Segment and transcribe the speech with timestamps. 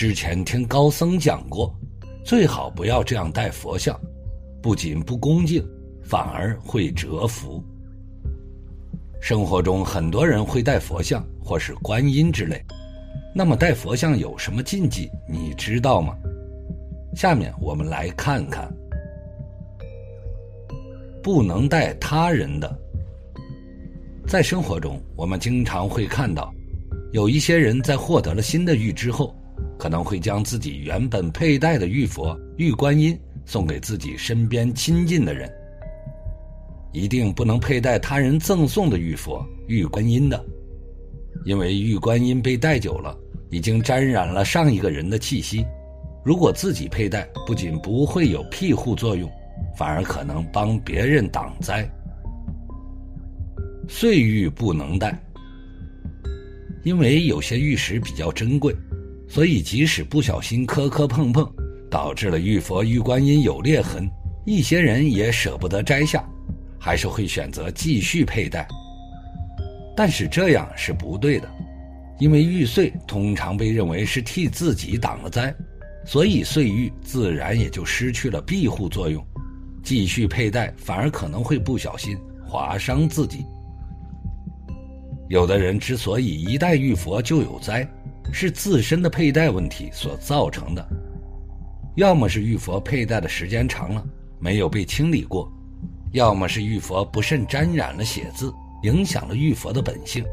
[0.00, 1.78] 之前听高僧讲过，
[2.24, 4.00] 最好不要这样戴佛像，
[4.62, 5.62] 不仅不恭敬，
[6.02, 7.62] 反而会折福。
[9.20, 12.64] 生活中很多人会戴佛像或是观音之类，
[13.34, 15.10] 那么戴佛像有什么禁忌？
[15.28, 16.16] 你知道吗？
[17.14, 18.72] 下面我们来看看，
[21.22, 22.74] 不能戴他人的。
[24.26, 26.50] 在生活中，我们经常会看到，
[27.12, 29.36] 有一些人在获得了新的玉之后，
[29.80, 35.50] 可能会将自己原本佩戴的玉佛、玉观音送给自己身边亲近的人。
[36.92, 40.44] 一定不能佩戴他人赠送的玉佛、玉观音的，
[41.46, 43.16] 因为玉观音被戴久了，
[43.48, 45.64] 已经沾染了上一个人的气息。
[46.22, 49.30] 如果自己佩戴，不仅不会有庇护作用，
[49.78, 51.90] 反而可能帮别人挡灾。
[53.88, 55.18] 碎玉不能戴，
[56.84, 58.76] 因为有些玉石比较珍贵，
[59.30, 61.48] 所以即使不小心磕磕碰碰，
[61.88, 64.10] 导致了玉佛、玉观音有裂痕，
[64.44, 66.22] 一些人也舍不得摘下。
[66.82, 68.66] 还是会选择继续佩戴，
[69.94, 71.46] 但是这样是不对的，
[72.18, 75.54] 因为玉碎通常被认为是替自己挡了灾，
[76.06, 79.22] 所以碎玉自然也就失去了庇护作用，
[79.82, 82.16] 继续佩戴反而可能会不小心
[82.48, 83.44] 划伤自己。
[85.28, 87.86] 有的人之所以一戴玉佛就有灾，
[88.32, 90.86] 是自身的佩戴问题所造成的，
[91.96, 94.04] 要么是玉佛佩戴的时间长了
[94.38, 95.50] 没有被清理过。
[96.12, 100.24] 要么是玉佛不慎沾染了血渍，影响了玉佛的本性，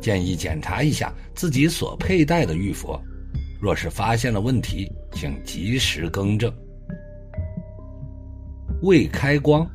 [0.00, 2.98] 建议检查一下自己所佩戴的玉佛。
[3.60, 6.50] 若是发现了问题，请及时更正。
[8.80, 9.68] 未开光，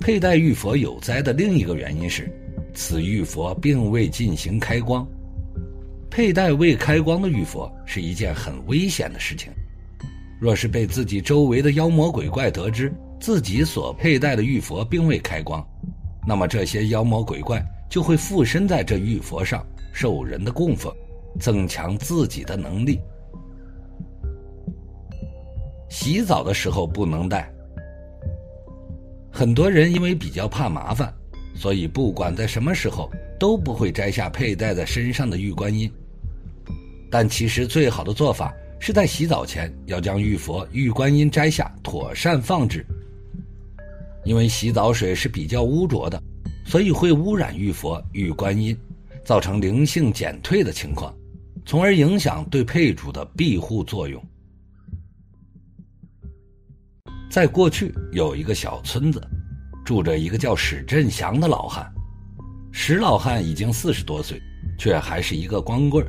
[0.00, 2.32] 佩戴玉佛有灾的另一个原因是，
[2.72, 5.06] 此玉佛并未进行开光。
[6.18, 9.52] 佩戴未开光的玉佛是一件很危险的事情，
[10.40, 12.92] 若是被自己周围的妖魔鬼怪得知。
[13.20, 15.64] 自己所佩戴的玉佛并未开光，
[16.26, 20.92] 那么这些妖魔鬼怪就会附身在这玉佛上，受人的供奉，
[21.38, 22.98] 增强自己的能力。
[25.88, 27.48] 洗澡的时候不能戴。
[29.30, 31.14] 很多人因为比较怕麻烦，
[31.54, 35.88] 所以不管在什么时候都不会摘下佩戴在身上的玉观音。
[37.10, 42.84] 但其实最好的做法是在洗澡前要将玉佛、玉观音摘下，妥善放置。
[44.24, 46.22] 因为洗澡水是比较污浊的，
[46.66, 48.76] 所以会污染玉佛、玉观音，
[49.24, 51.14] 造成灵性减退的情况，
[51.64, 54.22] 从而影响对配主的庇护作用。
[57.30, 59.22] 在过去有一个小村子，
[59.84, 61.90] 住着一个叫史振祥的老汉。
[62.70, 64.40] 史老汉已经四十多岁，
[64.78, 66.06] 却还是一个光棍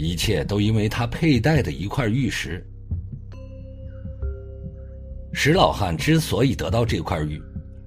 [0.00, 2.66] 一切都因为他佩戴的一块玉石。
[5.30, 7.38] 石老汉之所以得到这块玉，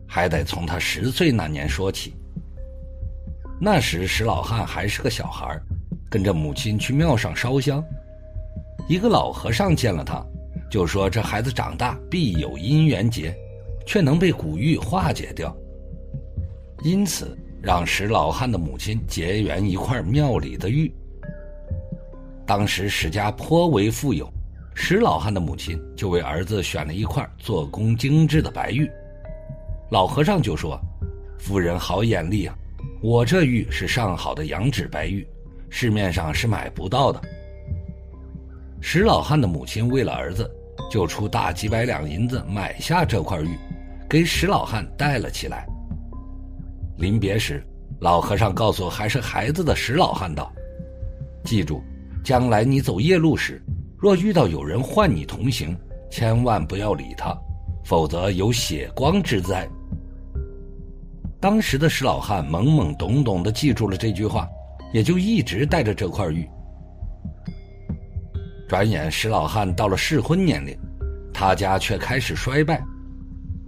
[0.08, 2.14] 还得从他十岁那年说起。
[3.60, 5.60] 那时石老汉还是个小孩，
[6.08, 7.84] 跟着母亲去庙上烧香。
[8.88, 10.24] 一个老和尚见了他，
[10.70, 13.36] 就说这孩子长大必有姻缘结，
[13.88, 15.52] 却能被古玉化解掉。
[16.84, 20.94] 因此让石老汉的母亲结缘一块庙里的玉。
[22.46, 24.32] 当时史家颇为富有。
[24.76, 28.90] 史老汉的母亲就为儿子选了一块做工精致的白玉，
[29.92, 30.80] 老和尚就说
[31.38, 32.56] ：“夫人好眼力啊，
[33.00, 35.28] 我这玉是上好的羊脂白玉，
[35.70, 37.22] 市面上是买不到的。”
[38.82, 40.50] 史老汉的母亲为了儿子，
[40.90, 43.56] 就出大几百两银子买下这块玉，
[44.10, 45.68] 给史老汉戴了起来。
[46.98, 47.64] 临别时，
[48.00, 50.52] 老和尚告诉还是孩子的史老汉道
[51.46, 51.82] ：“记住，
[52.24, 53.62] 将来你走夜路时。”
[54.00, 55.74] 若遇到有人唤你同行，
[56.12, 57.34] 千万不要理他，
[57.86, 59.66] 否则有血光之灾。
[61.40, 64.46] 当时的石老汉懵懵懂懂的记住了这句话，
[64.94, 66.46] 也就一直带着这块玉。
[68.68, 70.78] 转眼石老汉到了适婚年龄，
[71.34, 72.84] 他家却开始衰败。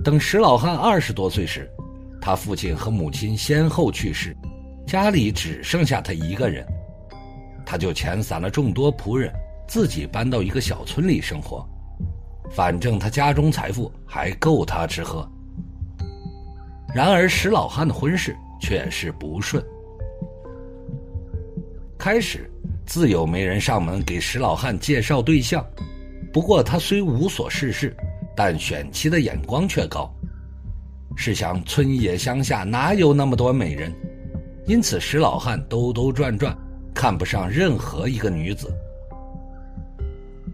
[0.03, 1.71] 等石老汉二十多岁时，
[2.19, 4.35] 他父亲和母亲先后去世，
[4.85, 6.65] 家里只剩下他一个人，
[7.65, 9.33] 他就遣散了众多仆人。
[9.67, 11.67] 自己搬到一个小村里生活，
[12.51, 15.27] 反正他家中财富还够他吃喝。
[16.93, 19.61] 然而石老汉的婚事却是不顺。
[21.97, 22.47] 开始
[22.85, 25.65] 自有媒人上门给石老汉介绍对象，
[26.31, 27.97] 不过他虽无所事事，
[28.35, 30.13] 但选妻的眼光却高。
[31.15, 33.91] 试想村野乡下哪有那么多美人？
[34.67, 36.55] 因此石老汉兜兜转转，
[36.95, 38.73] 看不上任何一个女子。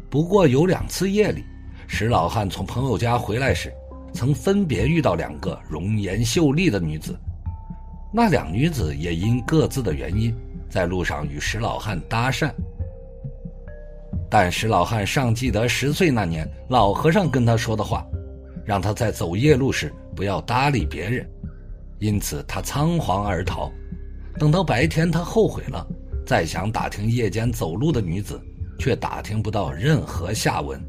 [0.10, 1.44] 不过有两次夜里，
[1.88, 3.72] 石老汉从朋友家回来时，
[4.12, 7.18] 曾分别遇到两个容颜秀丽的女子。
[8.12, 10.36] 那两女子也因各自的原因，
[10.70, 12.52] 在路上与石老汉搭讪。
[14.30, 18.06] 但石老汉尚记得十岁那年老和尚跟他说的话，
[18.66, 21.30] 让他在走夜路时不要搭理别人，
[22.00, 23.72] 因此他仓皇而逃。
[24.40, 25.86] 等到白天，他后悔了，
[26.26, 28.42] 再想打听夜间走路的女子，
[28.80, 30.82] 却打听不到任何下文。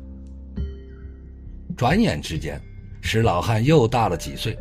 [1.77, 2.61] 转眼之间，
[3.01, 4.57] 石老汉又大了几岁。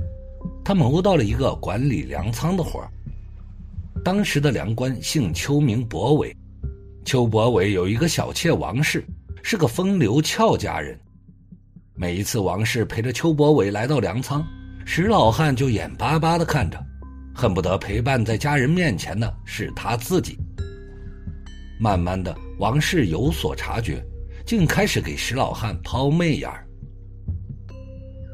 [0.63, 2.89] 他谋到了一个管理粮仓的活儿。
[4.03, 6.35] 当时的粮官姓邱，名伯伟。
[7.03, 9.03] 邱伯伟有一个小妾王氏，
[9.43, 10.97] 是个风流俏佳人。
[11.95, 14.43] 每一次王氏陪着邱伯伟来到粮仓，
[14.85, 16.83] 石老汉就眼巴巴地看着，
[17.35, 20.39] 恨不得陪伴在家人面前的是他自己。
[21.81, 24.05] 慢慢的，王氏有所察觉，
[24.45, 26.47] 竟开始给石老汉抛媚眼。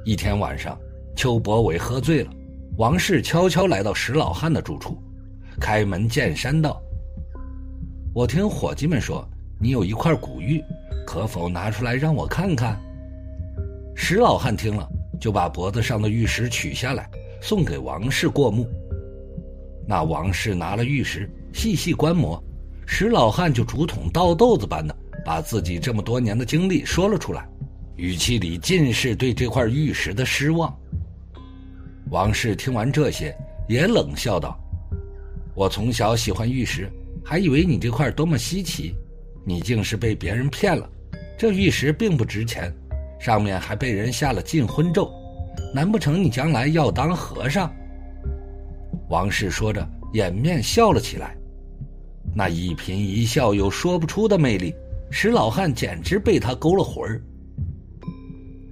[0.03, 0.77] 一天晚上。
[1.15, 2.31] 邱伯伟喝醉了，
[2.77, 5.01] 王氏悄悄来到石老汉的住处，
[5.59, 6.79] 开门见山道
[8.13, 9.27] ：“我听伙计们说，
[9.59, 10.63] 你有一块古玉，
[11.07, 12.79] 可否拿出来让我看看？”
[13.97, 14.87] 石老汉听了，
[15.19, 17.09] 就把脖子上的玉石取下来，
[17.41, 18.69] 送给王氏过目。
[19.87, 22.39] 那王氏拿了玉石，细细观摩，
[22.89, 27.47] 石老汉就竹筒倒豆子般的把自己这么多年的经历说了出来，
[27.97, 30.73] 语气里尽是对这块玉石的失望。
[32.09, 33.35] 王氏听完这些，
[33.67, 34.57] 也冷笑道
[35.53, 36.89] ：“我从小喜欢玉石，
[37.23, 38.95] 还以为你这块多么稀奇，
[39.45, 40.89] 你竟是被别人骗了。
[41.37, 42.73] 这玉石并不值钱，
[43.19, 45.11] 上面还被人下了禁婚咒，
[45.73, 47.71] 难不成你将来要当和尚？”
[49.09, 51.35] 王氏说着，掩面笑了起来，
[52.37, 54.71] 那一颦一笑有说不出的魅力，
[55.09, 57.19] 石老汉简直被他勾了魂儿。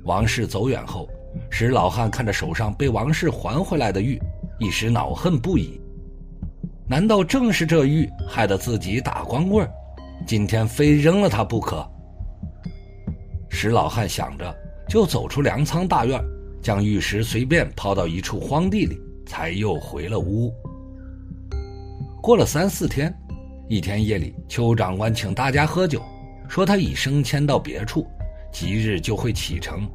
[0.03, 1.09] 王氏走远后。
[1.49, 4.21] 石老汉看着手上被王氏还回来的玉，
[4.59, 5.81] 一时恼恨不已。
[6.87, 9.67] 难道正是这玉害得自己打光棍
[10.27, 11.85] 今天非扔了他不可。
[13.49, 14.55] 石老汉想着，
[14.87, 16.23] 就走出粮仓大院，
[16.61, 20.53] 将玉石随便抛到一处荒地里，才又回了屋。
[22.21, 23.13] 过了三四天，
[23.67, 26.01] 一天夜里，邱长官请大家喝酒，
[26.47, 28.05] 说他已升迁到别处，
[28.51, 29.89] 即日就会启程。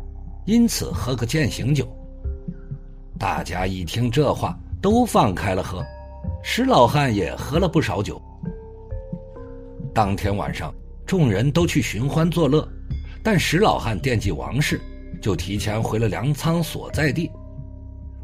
[0.45, 1.87] 因此，喝个践行酒。
[3.19, 5.85] 大家一听这话，都放开了喝。
[6.43, 8.21] 石老汉也喝了不少酒。
[9.95, 10.75] 当天晚上，
[11.07, 12.67] 众人都去寻欢作乐，
[13.23, 14.81] 但石老汉惦记王氏，
[15.21, 17.31] 就提前回了粮仓所在地。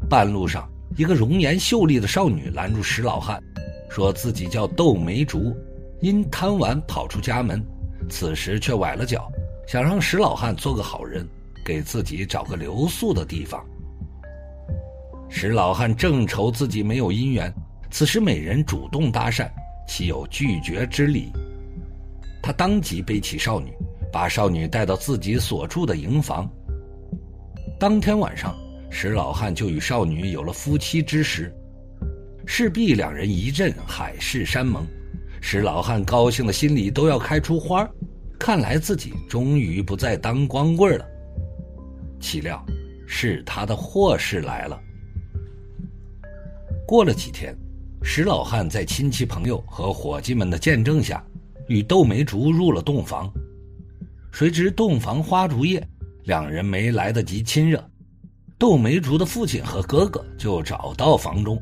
[0.09, 0.67] 半路上，
[0.97, 3.41] 一个容颜秀丽的少女拦住石老汉，
[3.89, 5.55] 说自己叫窦梅竹，
[6.01, 7.63] 因贪玩跑出家门，
[8.09, 9.31] 此时却崴了脚，
[9.67, 11.27] 想让石老汉做个好人。
[11.65, 13.61] 给自己找个留宿的地方。
[15.27, 17.53] 石老汉正愁自己没有姻缘，
[17.91, 19.51] 此时美人主动搭讪，
[19.85, 21.29] 岂有拒绝之理？
[22.41, 23.73] 他当即背起少女，
[24.13, 26.49] 把少女带到自己所住的营房。
[27.77, 28.55] 当天晚上，
[28.89, 31.53] 石老汉就与少女有了夫妻之实。
[32.49, 34.87] 势必两人一阵海誓山盟，
[35.41, 37.87] 石老汉高兴的心里都要开出花
[38.39, 41.05] 看来自己终于不再当光棍了。
[42.21, 42.65] 岂料，
[43.05, 44.79] 是他的祸事来了。
[46.87, 47.53] 过了几天，
[48.01, 51.21] 石老汉在亲戚朋友和伙计们的见证下，
[51.67, 53.29] 与窦梅竹入了洞房。
[54.31, 55.85] 谁知洞房花烛夜，
[56.23, 57.83] 两人没来得及亲热，
[58.57, 61.61] 窦梅竹的父亲和哥哥就找到房中。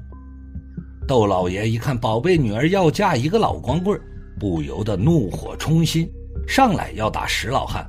[1.08, 4.00] 窦老爷一看宝贝女儿要嫁一个老光棍，
[4.40, 6.10] 不由得怒火冲心，
[6.48, 7.86] 上来要打石老汉。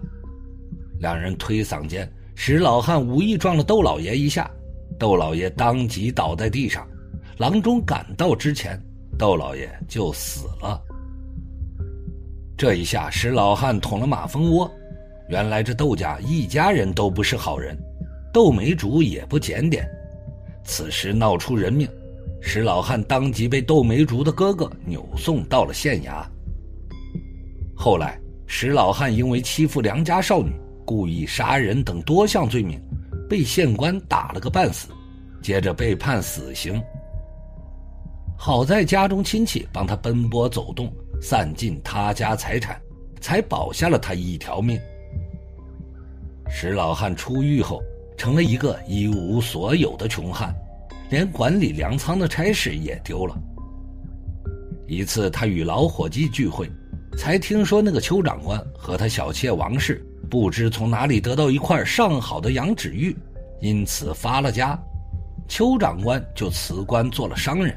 [1.01, 2.11] 两人推搡间。
[2.39, 4.51] 石老汉无意撞了窦老爷一下，
[4.99, 6.87] 窦老爷当即倒在地上。
[7.39, 8.79] 郎中赶到之前，
[9.19, 10.79] 窦老爷就死了。
[12.59, 14.71] 这一下，石老汉捅了马蜂窝。
[15.31, 17.75] 原来这窦家一家人都不是好人，
[18.35, 19.89] 窦梅竹也不检点。
[20.63, 21.89] 此时闹出人命，
[22.49, 26.25] 石老汉当即被窦梅竹的哥哥扭送到了县衙。
[27.75, 30.53] 后来，石老汉因为欺负良家少女。
[30.85, 32.81] 故意杀人等多项罪名，
[33.29, 34.87] 被县官打了个半死，
[35.43, 36.81] 接着被判死刑。
[38.39, 40.89] 好在家中亲戚帮他奔波走动，
[41.21, 42.81] 散尽他家财产，
[43.21, 44.79] 才保下了他一条命。
[46.49, 47.83] 石老汉出狱后，
[48.17, 50.55] 成了一个一无所有的穷汉，
[51.11, 53.37] 连管理粮仓的差事也丢了。
[54.87, 56.71] 一次，他与老伙计聚会，
[57.17, 63.17] 才听说那个邱长官和他小妾王氏不知从哪里得到一块上好的羊脂玉，
[63.61, 64.79] 因此发了家。
[65.49, 67.77] 邱长官就辞官做了商人，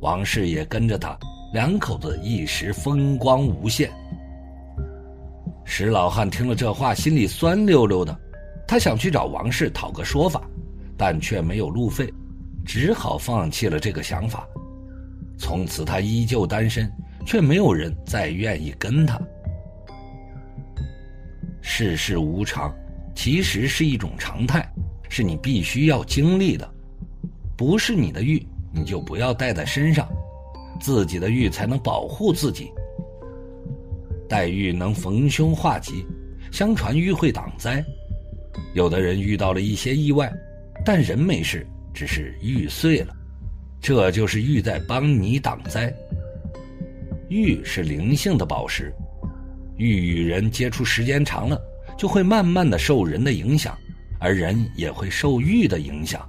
[0.00, 1.18] 王氏也跟着他，
[1.52, 3.90] 两口子一时风光无限。
[5.64, 8.16] 石老汉听了这话，心里酸溜溜的，
[8.66, 10.42] 他想去找王氏讨个说法，
[10.96, 12.12] 但却没有路费，
[12.72, 14.46] 只好放弃了这个想法。
[15.36, 16.88] 从此他依旧单身，
[17.26, 19.20] 却没有人再愿意跟他。
[21.60, 22.72] 世事无常，
[23.12, 24.72] 其实是一种常态，
[25.08, 26.72] 是你必须要经历的。
[27.56, 28.40] 不是你的玉，
[28.72, 30.08] 你就不要带在身上，
[30.80, 32.70] 自己的玉才能保护自己。
[34.28, 36.06] 戴玉能逢凶化吉，
[36.52, 37.84] 相传玉会挡灾。
[38.74, 40.32] 有的人遇到了一些意外，
[40.84, 43.14] 但人没事，只是玉碎了，
[43.80, 45.92] 这就是玉在帮你挡灾。
[47.28, 48.92] 玉是灵性的宝石，
[49.76, 51.60] 玉与人接触时间长了，
[51.96, 53.76] 就会慢慢的受人的影响，
[54.18, 56.28] 而人也会受玉的影响。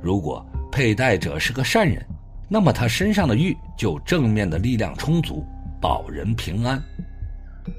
[0.00, 2.04] 如果佩戴者是个善人，
[2.48, 5.44] 那么他身上的玉就正面的力量充足，
[5.80, 6.78] 保人平安；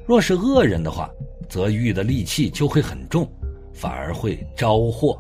[0.08, 1.10] 若是恶人的话，
[1.48, 3.30] 则玉的戾气就会很重，
[3.74, 5.18] 反而会招祸。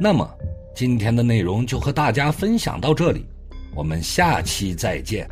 [0.00, 0.28] 那么，
[0.74, 3.26] 今天的内容就和大家分享到这里，
[3.74, 5.28] 我们下期再见。